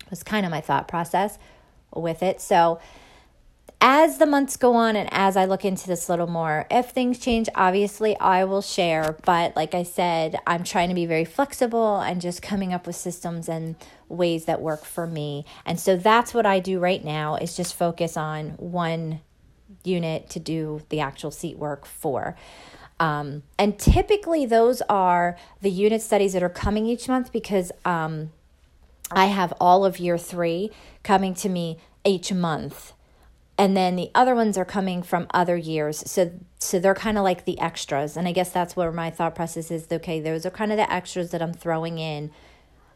It 0.00 0.10
was 0.10 0.22
kind 0.22 0.44
of 0.44 0.50
my 0.50 0.62
thought 0.62 0.88
process 0.88 1.38
with 1.94 2.22
it. 2.22 2.40
So 2.40 2.80
as 3.80 4.18
the 4.18 4.26
months 4.26 4.56
go 4.56 4.74
on 4.74 4.96
and 4.96 5.08
as 5.12 5.36
I 5.36 5.44
look 5.44 5.64
into 5.64 5.86
this 5.86 6.08
a 6.08 6.12
little 6.12 6.26
more, 6.26 6.66
if 6.70 6.90
things 6.90 7.18
change, 7.18 7.48
obviously 7.54 8.16
I 8.18 8.44
will 8.44 8.62
share. 8.62 9.18
But 9.24 9.54
like 9.54 9.74
I 9.74 9.82
said, 9.82 10.36
I'm 10.46 10.64
trying 10.64 10.88
to 10.88 10.94
be 10.94 11.04
very 11.04 11.26
flexible 11.26 12.00
and 12.00 12.20
just 12.20 12.40
coming 12.40 12.72
up 12.72 12.86
with 12.86 12.96
systems 12.96 13.50
and 13.50 13.76
ways 14.08 14.46
that 14.46 14.62
work 14.62 14.84
for 14.84 15.06
me. 15.06 15.44
And 15.66 15.78
so 15.78 15.96
that's 15.96 16.32
what 16.32 16.46
I 16.46 16.58
do 16.58 16.78
right 16.78 17.04
now 17.04 17.36
is 17.36 17.54
just 17.54 17.74
focus 17.74 18.16
on 18.16 18.50
one 18.50 19.20
unit 19.84 20.30
to 20.30 20.40
do 20.40 20.82
the 20.88 21.00
actual 21.00 21.30
seat 21.30 21.58
work 21.58 21.84
for. 21.84 22.34
Um, 23.02 23.42
and 23.58 23.80
typically 23.80 24.46
those 24.46 24.80
are 24.82 25.36
the 25.60 25.70
unit 25.72 26.02
studies 26.02 26.34
that 26.34 26.42
are 26.44 26.48
coming 26.48 26.86
each 26.86 27.08
month 27.08 27.32
because 27.32 27.72
um, 27.84 28.30
I 29.10 29.26
have 29.26 29.52
all 29.60 29.84
of 29.84 29.98
year 29.98 30.16
three 30.16 30.70
coming 31.02 31.34
to 31.34 31.48
me 31.48 31.78
each 32.04 32.32
month. 32.32 32.92
And 33.58 33.76
then 33.76 33.96
the 33.96 34.12
other 34.14 34.36
ones 34.36 34.56
are 34.56 34.64
coming 34.64 35.02
from 35.02 35.26
other 35.34 35.56
years. 35.56 36.08
So 36.08 36.30
so 36.60 36.78
they're 36.78 36.94
kind 36.94 37.18
of 37.18 37.24
like 37.24 37.44
the 37.44 37.58
extras. 37.58 38.16
And 38.16 38.28
i 38.28 38.32
guess 38.32 38.50
that's 38.50 38.76
where 38.76 38.92
my 38.92 39.10
thought 39.10 39.34
process 39.34 39.72
is 39.72 39.88
okay 39.90 40.20
those 40.20 40.46
are 40.46 40.50
kind 40.50 40.70
of 40.70 40.78
the 40.78 40.90
extras 40.90 41.32
that 41.32 41.42
i'm 41.42 41.52
throwing 41.52 41.98
in. 41.98 42.30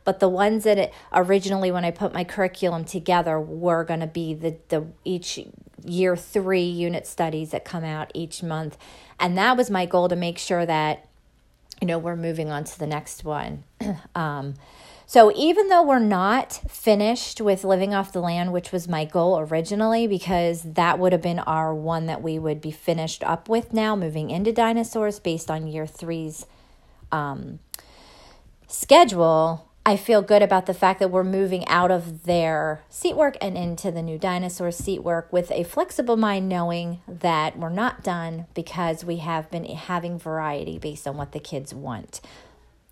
But 0.05 0.21
the 0.21 0.29
ones 0.29 0.63
that 0.63 0.79
it, 0.79 0.95
originally 1.13 1.73
when 1.73 1.85
i 1.85 1.91
put 1.91 2.15
my 2.15 2.23
curriculum 2.23 2.85
together 2.85 3.41
were 3.41 3.83
going 3.83 4.01
to 4.01 4.07
be 4.07 4.35
the 4.35 4.57
the 4.69 4.87
each 5.05 5.41
year 5.85 6.17
3 6.17 6.63
unit 6.63 7.07
studies 7.09 7.51
that 7.51 7.65
come 7.65 7.85
out 7.85 8.11
each 8.15 8.43
month 8.43 8.79
and 9.19 9.37
that 9.39 9.57
was 9.57 9.71
my 9.71 9.87
goal 9.87 10.09
to 10.09 10.17
make 10.17 10.39
sure 10.39 10.67
that 10.67 11.07
you 11.81 11.87
know 11.87 11.99
we're 11.99 12.17
moving 12.17 12.51
on 12.51 12.65
to 12.65 12.79
the 12.79 12.87
next 12.87 13.25
one. 13.25 13.65
Um, 14.15 14.55
so 15.09 15.33
even 15.37 15.69
though 15.69 15.85
we're 15.85 16.01
not 16.01 16.53
finished 16.69 17.41
with 17.41 17.63
living 17.63 17.95
off 17.95 18.13
the 18.13 18.21
land, 18.21 18.53
which 18.53 18.73
was 18.73 18.89
my 18.89 19.05
goal 19.05 19.39
originally, 19.39 20.09
because 20.09 20.63
that 20.63 20.99
would 20.99 21.13
have 21.13 21.23
been 21.23 21.39
our 21.39 21.73
one 21.73 22.07
that 22.07 22.23
we 22.23 22.41
would 22.41 22.61
be 22.61 22.73
finished 22.73 23.23
up 23.23 23.49
with 23.49 23.73
now, 23.73 23.95
moving 23.95 24.31
into 24.31 24.51
dinosaurs 24.51 25.21
based 25.21 25.49
on 25.49 25.69
year 25.69 25.87
three's 25.87 26.45
um, 27.13 27.61
schedule, 28.67 29.69
I 29.89 29.97
feel 29.97 30.21
good 30.21 30.43
about 30.43 30.67
the 30.67 30.75
fact 30.75 30.99
that 30.99 31.13
we're 31.13 31.23
moving 31.23 31.65
out 31.69 31.93
of 31.93 32.25
their 32.25 32.83
seat 32.91 33.15
work 33.15 33.37
and 33.41 33.57
into 33.57 33.93
the 33.93 34.03
new 34.03 34.19
dinosaur 34.19 34.73
seat 34.73 35.05
work 35.05 35.33
with 35.33 35.53
a 35.53 35.63
flexible 35.63 36.17
mind, 36.17 36.49
knowing 36.49 37.03
that 37.07 37.57
we're 37.57 37.69
not 37.69 38.03
done 38.03 38.47
because 38.53 39.05
we 39.05 39.19
have 39.19 39.49
been 39.49 39.65
having 39.65 40.19
variety 40.19 40.77
based 40.77 41.07
on 41.07 41.17
what 41.17 41.31
the 41.31 41.39
kids 41.39 41.73
want. 41.73 42.21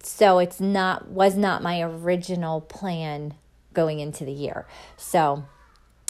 So 0.05 0.39
it's 0.39 0.61
not 0.61 1.09
was 1.09 1.35
not 1.37 1.65
my 1.65 1.83
original 1.83 2.61
plan 2.61 3.35
going 3.73 3.99
into 3.99 4.25
the 4.25 4.31
year. 4.31 4.65
So 4.97 5.47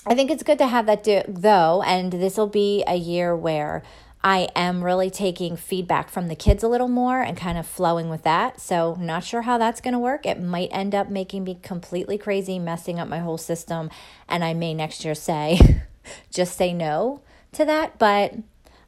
I 0.07 0.15
think 0.15 0.31
it's 0.31 0.43
good 0.43 0.59
to 0.59 0.67
have 0.67 0.85
that 0.85 1.03
do, 1.03 1.23
though, 1.27 1.81
and 1.81 2.13
this 2.13 2.37
will 2.37 2.47
be 2.47 2.85
a 2.87 2.97
year 2.97 3.35
where 3.35 3.83
I 4.25 4.49
am 4.57 4.83
really 4.83 5.11
taking 5.11 5.55
feedback 5.55 6.09
from 6.09 6.29
the 6.29 6.35
kids 6.35 6.63
a 6.63 6.69
little 6.69 6.89
more 6.89 7.21
and 7.21 7.37
kind 7.37 7.59
of 7.59 7.67
flowing 7.67 8.09
with 8.09 8.23
that. 8.23 8.59
So, 8.59 8.97
not 8.99 9.23
sure 9.23 9.43
how 9.43 9.59
that's 9.59 9.83
going 9.83 9.93
to 9.93 9.99
work. 9.99 10.25
It 10.25 10.41
might 10.41 10.71
end 10.73 10.95
up 10.95 11.11
making 11.11 11.45
me 11.45 11.59
completely 11.63 12.17
crazy, 12.17 12.59
messing 12.59 12.99
up 12.99 13.07
my 13.07 13.19
whole 13.19 13.37
system. 13.37 13.91
And 14.27 14.43
I 14.43 14.55
may 14.55 14.73
next 14.73 15.05
year 15.05 15.15
say, 15.15 15.83
just 16.31 16.57
say 16.57 16.73
no 16.73 17.21
to 17.53 17.67
that. 17.67 17.99
But 17.99 18.33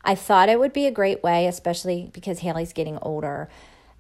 I 0.03 0.15
thought 0.15 0.49
it 0.49 0.59
would 0.59 0.73
be 0.73 0.87
a 0.87 0.91
great 0.91 1.23
way, 1.23 1.47
especially 1.47 2.11
because 2.15 2.39
Haley's 2.39 2.73
getting 2.73 2.97
older. 3.03 3.51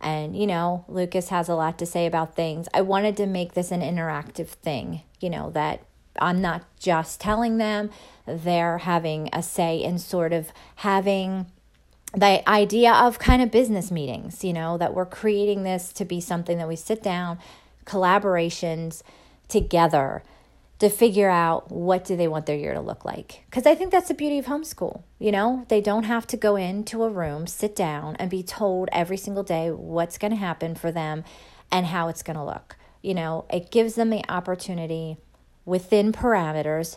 And, 0.01 0.35
you 0.35 0.47
know, 0.47 0.87
Lucas 0.89 1.29
has 1.29 1.51
a 1.51 1.55
lot 1.55 1.79
to 1.81 1.87
say 1.87 2.07
about 2.07 2.35
things. 2.35 2.67
I 2.73 2.81
wanted 2.81 3.15
to 3.19 3.27
make 3.27 3.53
this 3.53 3.71
an 3.71 3.83
interactive 3.83 4.49
thing, 4.49 5.03
you 5.21 5.29
know, 5.29 5.51
that 5.51 5.83
I'm 6.21 6.41
not 6.41 6.65
just 6.79 7.21
telling 7.21 7.59
them, 7.59 7.91
they're 8.27 8.79
having 8.79 9.29
a 9.33 9.43
say 9.43 9.83
in 9.83 9.99
sort 9.99 10.33
of 10.33 10.53
having 10.77 11.47
the 12.15 12.49
idea 12.49 12.93
of 12.93 13.19
kind 13.19 13.43
of 13.43 13.51
business 13.51 13.91
meetings, 13.91 14.43
you 14.43 14.53
know, 14.53 14.79
that 14.79 14.95
we're 14.95 15.07
creating 15.07 15.63
this 15.63 15.93
to 15.95 16.05
be 16.05 16.21
something 16.21 16.59
that 16.59 16.69
we 16.69 16.77
sit 16.77 17.03
down, 17.03 17.39
collaborations 17.85 19.03
together 19.49 20.23
to 20.79 20.89
figure 20.91 21.31
out 21.31 21.71
what 21.71 22.05
do 22.05 22.17
they 22.17 22.29
want 22.29 22.47
their 22.47 22.57
year 22.57 22.75
to 22.75 22.81
look 22.81 23.05
like. 23.05 23.45
Because 23.49 23.67
i 23.67 23.75
think 23.75 23.91
that's 23.91 24.09
the 24.09 24.15
beauty 24.15 24.39
of 24.39 24.47
homeschool 24.47 25.03
you 25.19 25.33
know? 25.33 25.65
They 25.69 25.81
don't 25.81 26.05
have 26.05 26.27
to 26.29 26.37
go 26.37 26.57
into 26.57 27.03
a 27.03 27.11
room 27.11 27.47
sit 27.47 27.75
down 27.75 28.17
and 28.17 28.31
be 28.31 28.43
told 28.43 28.89
every 28.93 29.17
single 29.17 29.43
day 29.43 29.71
what's 29.71 30.19
going 30.19 30.33
to 30.33 30.37
happen 30.37 30.75
for 30.75 30.93
them 30.93 31.25
and 31.73 31.87
how 31.87 32.09
it's 32.09 32.23
going 32.23 32.37
to 32.37 32.45
look. 32.45 32.77
You 33.03 33.15
know 33.15 33.45
it 33.51 33.71
gives 33.71 33.95
them 33.95 34.11
the 34.11 34.25
opportunity 34.29 35.17
within 35.67 36.13
parameters 36.13 36.97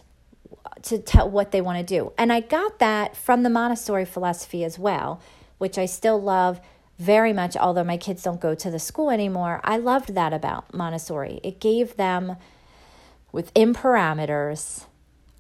to 0.84 0.98
tell 0.98 1.30
what 1.30 1.52
they 1.52 1.60
want 1.60 1.78
to 1.78 1.84
do. 1.84 2.14
And 2.18 2.32
I 2.32 2.40
got 2.40 2.80
that 2.80 3.18
from 3.18 3.44
the 3.44 3.50
Montessori 3.50 4.06
philosophy 4.06 4.64
as 4.64 4.80
well, 4.80 5.20
which 5.58 5.78
I 5.78 5.86
still 5.86 6.22
love 6.22 6.62
very 6.98 7.34
much, 7.34 7.58
although 7.58 7.84
my 7.84 7.98
kids 7.98 8.24
don't 8.24 8.40
go 8.40 8.56
to 8.56 8.72
the 8.72 8.80
school 8.80 9.10
anymore. 9.10 9.60
I 9.64 9.78
loved 9.78 10.16
that 10.16 10.32
about 10.32 10.74
Montessori. 10.74 11.42
It 11.44 11.60
gave 11.60 11.98
them, 11.98 12.38
within 13.32 13.74
parameters, 13.74 14.86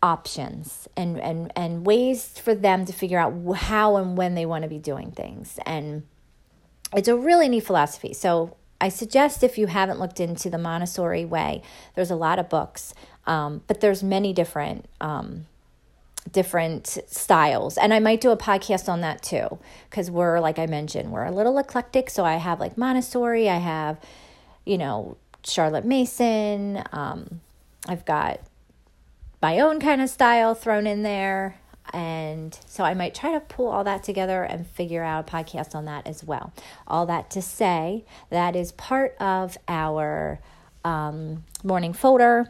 options 0.01 0.87
and, 0.95 1.19
and, 1.19 1.51
and 1.55 1.85
ways 1.85 2.29
for 2.39 2.55
them 2.55 2.85
to 2.85 2.93
figure 2.93 3.19
out 3.19 3.33
how 3.55 3.97
and 3.97 4.17
when 4.17 4.35
they 4.35 4.45
want 4.45 4.63
to 4.63 4.69
be 4.69 4.77
doing 4.77 5.11
things. 5.11 5.59
And 5.65 6.03
it's 6.93 7.07
a 7.07 7.17
really 7.17 7.49
neat 7.49 7.65
philosophy. 7.65 8.13
So 8.13 8.55
I 8.81 8.89
suggest 8.89 9.43
if 9.43 9.57
you 9.57 9.67
haven't 9.67 9.99
looked 9.99 10.19
into 10.19 10.49
the 10.49 10.57
Montessori 10.57 11.25
way, 11.25 11.61
there's 11.95 12.11
a 12.11 12.15
lot 12.15 12.39
of 12.39 12.47
books, 12.47 12.93
um, 13.25 13.61
but 13.67 13.81
there's 13.81 14.03
many 14.03 14.33
different 14.33 14.85
um, 15.01 15.45
different 16.31 16.99
styles, 17.07 17.77
and 17.77 17.93
I 17.93 17.99
might 17.99 18.21
do 18.21 18.31
a 18.31 18.37
podcast 18.37 18.89
on 18.89 19.01
that 19.01 19.21
too, 19.21 19.59
because 19.89 20.11
we're 20.11 20.39
like 20.39 20.59
I 20.59 20.65
mentioned, 20.65 21.11
we're 21.11 21.25
a 21.25 21.31
little 21.31 21.57
eclectic. 21.57 22.09
So 22.09 22.25
I 22.25 22.35
have 22.35 22.59
like 22.59 22.77
Montessori, 22.77 23.49
I 23.49 23.57
have, 23.57 23.99
you 24.65 24.77
know, 24.77 25.17
Charlotte 25.43 25.85
Mason, 25.85 26.83
um, 26.91 27.41
I've 27.87 28.05
got 28.05 28.41
my 29.41 29.59
own 29.59 29.79
kind 29.79 30.01
of 30.01 30.09
style 30.09 30.53
thrown 30.53 30.85
in 30.85 31.03
there. 31.03 31.59
And 31.91 32.57
so 32.67 32.83
I 32.83 32.93
might 32.93 33.15
try 33.15 33.31
to 33.31 33.39
pull 33.39 33.67
all 33.67 33.83
that 33.83 34.03
together 34.03 34.43
and 34.43 34.67
figure 34.67 35.03
out 35.03 35.27
a 35.27 35.31
podcast 35.31 35.73
on 35.73 35.85
that 35.85 36.05
as 36.05 36.23
well. 36.23 36.53
All 36.87 37.07
that 37.07 37.31
to 37.31 37.41
say, 37.41 38.05
that 38.29 38.55
is 38.55 38.71
part 38.73 39.15
of 39.19 39.57
our 39.67 40.39
um, 40.85 41.45
morning 41.63 41.93
folder, 41.93 42.47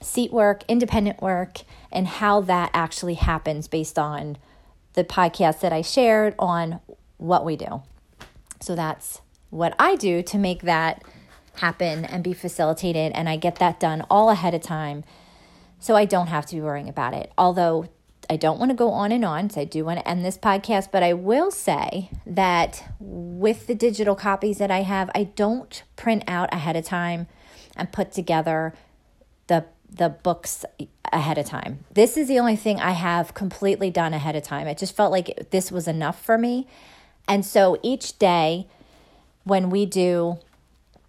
seat 0.00 0.32
work, 0.32 0.62
independent 0.68 1.20
work, 1.20 1.60
and 1.90 2.06
how 2.06 2.40
that 2.42 2.70
actually 2.74 3.14
happens 3.14 3.68
based 3.68 3.98
on 3.98 4.36
the 4.94 5.04
podcast 5.04 5.60
that 5.60 5.72
I 5.72 5.82
shared 5.82 6.34
on 6.38 6.80
what 7.16 7.44
we 7.44 7.56
do. 7.56 7.82
So 8.60 8.74
that's 8.74 9.20
what 9.50 9.74
I 9.78 9.96
do 9.96 10.22
to 10.22 10.38
make 10.38 10.62
that 10.62 11.02
happen 11.54 12.04
and 12.04 12.22
be 12.22 12.32
facilitated. 12.32 13.12
And 13.12 13.28
I 13.28 13.36
get 13.36 13.56
that 13.56 13.80
done 13.80 14.04
all 14.10 14.30
ahead 14.30 14.54
of 14.54 14.62
time 14.62 15.04
so 15.80 15.94
I 15.94 16.04
don't 16.04 16.26
have 16.28 16.46
to 16.46 16.56
be 16.56 16.60
worrying 16.60 16.88
about 16.88 17.14
it. 17.14 17.32
Although 17.38 17.88
I 18.30 18.36
don't 18.36 18.58
want 18.58 18.70
to 18.70 18.76
go 18.76 18.90
on 18.90 19.12
and 19.12 19.24
on, 19.24 19.50
so 19.50 19.60
I 19.60 19.64
do 19.64 19.84
want 19.84 20.00
to 20.00 20.08
end 20.08 20.24
this 20.24 20.36
podcast, 20.36 20.90
but 20.90 21.02
I 21.02 21.14
will 21.14 21.50
say 21.50 22.10
that 22.26 22.92
with 22.98 23.66
the 23.66 23.74
digital 23.74 24.14
copies 24.14 24.58
that 24.58 24.70
I 24.70 24.82
have, 24.82 25.10
I 25.14 25.24
don't 25.24 25.82
print 25.96 26.24
out 26.26 26.52
ahead 26.52 26.76
of 26.76 26.84
time 26.84 27.26
and 27.76 27.90
put 27.92 28.12
together 28.12 28.74
the 29.46 29.64
the 29.90 30.08
books 30.08 30.64
ahead 31.12 31.38
of 31.38 31.46
time. 31.46 31.84
This 31.92 32.16
is 32.16 32.28
the 32.28 32.38
only 32.38 32.56
thing 32.56 32.80
I 32.80 32.92
have 32.92 33.34
completely 33.34 33.90
done 33.90 34.14
ahead 34.14 34.36
of 34.36 34.42
time. 34.42 34.66
It 34.66 34.78
just 34.78 34.94
felt 34.94 35.12
like 35.12 35.50
this 35.50 35.72
was 35.72 35.88
enough 35.88 36.22
for 36.22 36.38
me. 36.38 36.66
And 37.26 37.44
so 37.44 37.78
each 37.82 38.18
day 38.18 38.66
when 39.44 39.70
we 39.70 39.86
do 39.86 40.38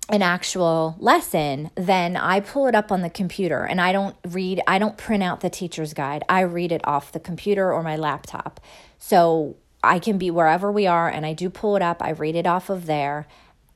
an 0.10 0.22
actual 0.22 0.96
lesson, 1.00 1.70
then 1.76 2.18
I 2.18 2.40
pull 2.40 2.68
it 2.68 2.74
up 2.74 2.92
on 2.92 3.02
the 3.02 3.10
computer 3.10 3.64
and 3.64 3.80
I 3.80 3.92
don't 3.92 4.16
read, 4.28 4.62
I 4.66 4.80
don't 4.80 4.98
print 4.98 5.22
out 5.22 5.42
the 5.42 5.50
teacher's 5.50 5.94
guide. 5.94 6.24
I 6.28 6.42
read 6.42 6.72
it 6.72 6.82
off 6.86 7.12
the 7.12 7.20
computer 7.20 7.72
or 7.72 7.84
my 7.84 7.96
laptop. 7.96 8.60
So 8.98 9.56
I 9.84 10.00
can 10.00 10.18
be 10.18 10.32
wherever 10.32 10.72
we 10.72 10.88
are 10.88 11.08
and 11.08 11.26
I 11.26 11.34
do 11.34 11.50
pull 11.50 11.76
it 11.76 11.82
up. 11.82 12.02
I 12.02 12.12
read 12.12 12.36
it 12.36 12.48
off 12.48 12.70
of 12.70 12.86
there. 12.86 13.28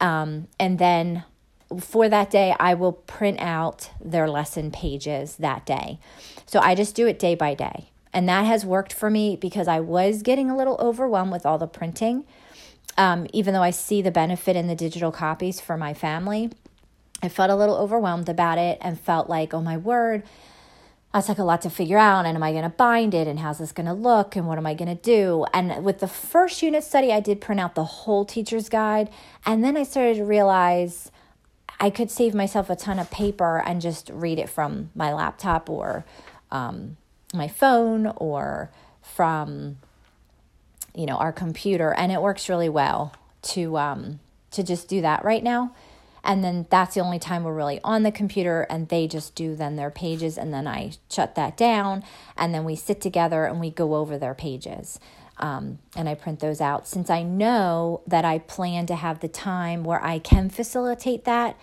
Um, 0.01 0.47
and 0.59 0.79
then 0.79 1.23
for 1.79 2.09
that 2.09 2.29
day, 2.29 2.55
I 2.59 2.73
will 2.73 2.93
print 2.93 3.39
out 3.39 3.89
their 4.03 4.29
lesson 4.29 4.71
pages 4.71 5.35
that 5.37 5.65
day. 5.65 5.99
So 6.45 6.59
I 6.59 6.75
just 6.75 6.95
do 6.95 7.07
it 7.07 7.19
day 7.19 7.35
by 7.35 7.53
day. 7.53 7.89
And 8.13 8.29
that 8.29 8.45
has 8.45 8.65
worked 8.65 8.93
for 8.93 9.09
me 9.09 9.35
because 9.35 9.67
I 9.67 9.79
was 9.79 10.21
getting 10.21 10.49
a 10.49 10.55
little 10.55 10.77
overwhelmed 10.79 11.31
with 11.31 11.45
all 11.45 11.57
the 11.57 11.67
printing 11.67 12.25
um, 12.97 13.27
even 13.33 13.53
though 13.53 13.63
I 13.63 13.71
see 13.71 14.01
the 14.01 14.11
benefit 14.11 14.55
in 14.55 14.67
the 14.67 14.75
digital 14.75 15.11
copies 15.11 15.59
for 15.59 15.77
my 15.77 15.93
family, 15.93 16.51
I 17.21 17.29
felt 17.29 17.49
a 17.49 17.55
little 17.55 17.75
overwhelmed 17.75 18.29
about 18.29 18.57
it 18.57 18.77
and 18.81 18.99
felt 18.99 19.29
like, 19.29 19.53
oh 19.53 19.61
my 19.61 19.77
word, 19.77 20.23
that's 21.13 21.29
like 21.29 21.37
a 21.37 21.43
lot 21.43 21.61
to 21.61 21.69
figure 21.69 21.97
out. 21.97 22.25
And 22.25 22.35
am 22.35 22.43
I 22.43 22.51
going 22.51 22.63
to 22.63 22.69
bind 22.69 23.13
it? 23.13 23.27
And 23.27 23.39
how's 23.39 23.59
this 23.59 23.71
going 23.71 23.85
to 23.85 23.93
look? 23.93 24.35
And 24.35 24.47
what 24.47 24.57
am 24.57 24.65
I 24.65 24.73
going 24.73 24.95
to 24.95 25.01
do? 25.01 25.45
And 25.53 25.83
with 25.83 25.99
the 25.99 26.07
first 26.07 26.61
unit 26.61 26.83
study, 26.83 27.11
I 27.11 27.19
did 27.19 27.39
print 27.39 27.61
out 27.61 27.75
the 27.75 27.83
whole 27.83 28.25
teacher's 28.25 28.67
guide. 28.67 29.09
And 29.45 29.63
then 29.63 29.77
I 29.77 29.83
started 29.83 30.17
to 30.17 30.25
realize 30.25 31.11
I 31.79 31.89
could 31.89 32.09
save 32.09 32.33
myself 32.33 32.69
a 32.69 32.75
ton 32.75 32.99
of 32.99 33.11
paper 33.11 33.61
and 33.65 33.81
just 33.81 34.09
read 34.13 34.39
it 34.39 34.49
from 34.49 34.91
my 34.95 35.11
laptop 35.13 35.69
or 35.69 36.05
um, 36.51 36.97
my 37.33 37.47
phone 37.47 38.07
or 38.17 38.71
from 39.01 39.77
you 40.95 41.05
know, 41.05 41.17
our 41.17 41.31
computer, 41.31 41.93
and 41.93 42.11
it 42.11 42.21
works 42.21 42.49
really 42.49 42.69
well 42.69 43.13
to 43.41 43.77
um, 43.77 44.19
to 44.51 44.63
just 44.63 44.87
do 44.87 45.01
that 45.01 45.23
right 45.25 45.43
now. 45.43 45.73
And 46.25 46.41
then 46.41 46.67
that's 46.69 46.95
the 46.95 47.01
only 47.01 47.19
time 47.19 47.43
we're 47.43 47.53
really 47.53 47.81
on 47.83 48.03
the 48.03 48.11
computer, 48.11 48.61
and 48.69 48.87
they 48.87 49.07
just 49.07 49.35
do 49.35 49.55
then 49.55 49.75
their 49.75 49.89
pages, 49.91 50.37
and 50.37 50.53
then 50.53 50.67
I 50.67 50.91
shut 51.09 51.35
that 51.35 51.57
down, 51.57 52.03
and 52.37 52.53
then 52.53 52.63
we 52.63 52.75
sit 52.75 53.01
together 53.01 53.45
and 53.45 53.59
we 53.59 53.69
go 53.69 53.95
over 53.95 54.17
their 54.17 54.33
pages. 54.33 54.99
Um, 55.39 55.79
and 55.95 56.07
I 56.07 56.15
print 56.15 56.39
those 56.39 56.61
out 56.61 56.87
since 56.87 57.09
I 57.09 57.23
know 57.23 58.01
that 58.05 58.23
I 58.23 58.39
plan 58.39 58.85
to 58.87 58.95
have 58.95 59.19
the 59.19 59.27
time 59.27 59.83
where 59.83 60.03
I 60.03 60.19
can 60.19 60.49
facilitate 60.49 61.25
that 61.25 61.57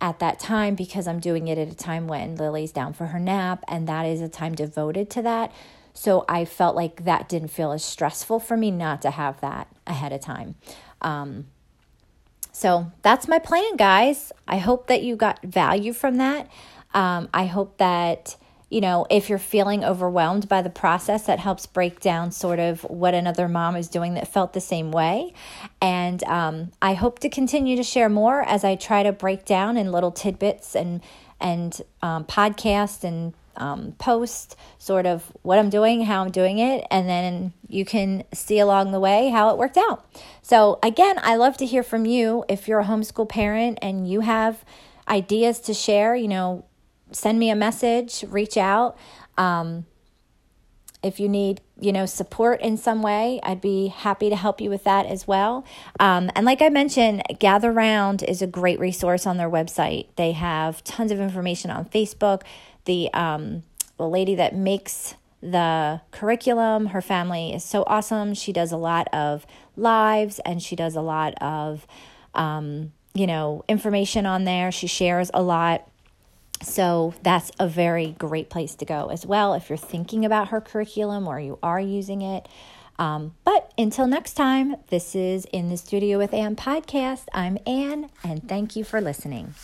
at 0.00 0.20
that 0.20 0.38
time 0.38 0.74
because 0.76 1.08
I'm 1.08 1.18
doing 1.18 1.48
it 1.48 1.58
at 1.58 1.68
a 1.68 1.74
time 1.74 2.06
when 2.06 2.36
Lily's 2.36 2.70
down 2.70 2.92
for 2.92 3.06
her 3.06 3.18
nap, 3.18 3.64
and 3.66 3.88
that 3.88 4.06
is 4.06 4.20
a 4.20 4.28
time 4.28 4.54
devoted 4.54 5.10
to 5.10 5.22
that. 5.22 5.52
So 5.92 6.24
I 6.28 6.44
felt 6.44 6.76
like 6.76 7.04
that 7.04 7.28
didn't 7.28 7.48
feel 7.48 7.72
as 7.72 7.84
stressful 7.84 8.38
for 8.38 8.56
me 8.56 8.70
not 8.70 9.02
to 9.02 9.10
have 9.10 9.40
that 9.40 9.66
ahead 9.84 10.12
of 10.12 10.20
time. 10.20 10.54
Um, 11.02 11.46
so 12.52 12.92
that's 13.02 13.26
my 13.26 13.40
plan, 13.40 13.76
guys. 13.76 14.32
I 14.46 14.58
hope 14.58 14.86
that 14.86 15.02
you 15.02 15.16
got 15.16 15.42
value 15.42 15.92
from 15.92 16.16
that. 16.18 16.48
Um, 16.94 17.28
I 17.34 17.46
hope 17.46 17.78
that, 17.78 18.36
you 18.70 18.80
know, 18.80 19.06
if 19.08 19.28
you're 19.28 19.38
feeling 19.38 19.84
overwhelmed 19.84 20.48
by 20.48 20.60
the 20.60 20.70
process, 20.70 21.24
that 21.26 21.38
helps 21.38 21.66
break 21.66 22.00
down 22.00 22.30
sort 22.30 22.58
of 22.58 22.82
what 22.82 23.14
another 23.14 23.48
mom 23.48 23.76
is 23.76 23.88
doing 23.88 24.14
that 24.14 24.28
felt 24.28 24.52
the 24.52 24.60
same 24.60 24.90
way. 24.90 25.32
And 25.80 26.22
um, 26.24 26.72
I 26.82 26.94
hope 26.94 27.18
to 27.20 27.30
continue 27.30 27.76
to 27.76 27.82
share 27.82 28.08
more 28.08 28.42
as 28.42 28.64
I 28.64 28.76
try 28.76 29.02
to 29.02 29.12
break 29.12 29.44
down 29.44 29.76
in 29.76 29.92
little 29.92 30.12
tidbits 30.12 30.76
and 30.76 31.00
and 31.40 31.80
um, 32.02 32.24
podcast 32.24 33.04
and 33.04 33.32
um, 33.56 33.92
post 33.98 34.56
sort 34.78 35.06
of 35.06 35.32
what 35.42 35.58
I'm 35.58 35.70
doing, 35.70 36.02
how 36.02 36.22
I'm 36.22 36.30
doing 36.30 36.58
it, 36.58 36.84
and 36.90 37.08
then 37.08 37.52
you 37.68 37.84
can 37.84 38.24
see 38.32 38.58
along 38.58 38.92
the 38.92 39.00
way 39.00 39.28
how 39.28 39.50
it 39.50 39.58
worked 39.58 39.76
out. 39.76 40.04
So, 40.42 40.78
again, 40.82 41.18
I 41.22 41.36
love 41.36 41.56
to 41.58 41.66
hear 41.66 41.82
from 41.82 42.06
you 42.06 42.44
if 42.48 42.66
you're 42.66 42.80
a 42.80 42.84
homeschool 42.84 43.28
parent 43.28 43.78
and 43.82 44.08
you 44.08 44.20
have 44.20 44.64
ideas 45.08 45.60
to 45.60 45.74
share, 45.74 46.14
you 46.14 46.28
know, 46.28 46.64
send 47.12 47.38
me 47.38 47.50
a 47.50 47.56
message, 47.56 48.24
reach 48.28 48.56
out. 48.56 48.96
Um, 49.36 49.86
if 51.02 51.20
you 51.20 51.28
need 51.28 51.60
you 51.80 51.92
know 51.92 52.06
support 52.06 52.60
in 52.60 52.76
some 52.76 53.02
way 53.02 53.38
i'd 53.44 53.60
be 53.60 53.86
happy 53.88 54.28
to 54.28 54.36
help 54.36 54.60
you 54.60 54.68
with 54.68 54.84
that 54.84 55.06
as 55.06 55.26
well. 55.26 55.64
Um, 56.00 56.30
and 56.34 56.44
like 56.44 56.60
i 56.60 56.68
mentioned 56.68 57.22
gather 57.38 57.72
round 57.72 58.22
is 58.22 58.42
a 58.42 58.46
great 58.46 58.80
resource 58.80 59.26
on 59.26 59.36
their 59.36 59.50
website. 59.50 60.06
They 60.16 60.32
have 60.32 60.82
tons 60.84 61.12
of 61.12 61.20
information 61.20 61.70
on 61.70 61.84
facebook. 61.86 62.42
The 62.84 63.12
um, 63.14 63.62
the 63.96 64.08
lady 64.08 64.34
that 64.36 64.54
makes 64.54 65.14
the 65.40 66.00
curriculum 66.10 66.86
her 66.86 67.00
family 67.00 67.54
is 67.54 67.64
so 67.64 67.84
awesome. 67.86 68.34
She 68.34 68.52
does 68.52 68.72
a 68.72 68.76
lot 68.76 69.06
of 69.12 69.46
lives 69.76 70.40
and 70.44 70.60
she 70.60 70.74
does 70.74 70.96
a 70.96 71.00
lot 71.00 71.34
of 71.40 71.86
um, 72.34 72.92
you 73.14 73.26
know 73.26 73.64
information 73.68 74.26
on 74.26 74.44
there. 74.44 74.72
She 74.72 74.88
shares 74.88 75.30
a 75.32 75.42
lot 75.42 75.88
so 76.62 77.14
that's 77.22 77.50
a 77.58 77.68
very 77.68 78.14
great 78.18 78.50
place 78.50 78.74
to 78.76 78.84
go 78.84 79.08
as 79.08 79.24
well 79.24 79.54
if 79.54 79.68
you're 79.68 79.76
thinking 79.76 80.24
about 80.24 80.48
her 80.48 80.60
curriculum 80.60 81.26
or 81.26 81.40
you 81.40 81.58
are 81.62 81.80
using 81.80 82.22
it. 82.22 82.48
Um, 82.98 83.34
but 83.44 83.72
until 83.78 84.06
next 84.06 84.34
time, 84.34 84.76
this 84.88 85.14
is 85.14 85.44
In 85.46 85.68
the 85.68 85.76
Studio 85.76 86.18
with 86.18 86.34
Ann 86.34 86.56
podcast. 86.56 87.26
I'm 87.32 87.58
Ann, 87.64 88.10
and 88.24 88.48
thank 88.48 88.74
you 88.74 88.82
for 88.82 89.00
listening. 89.00 89.54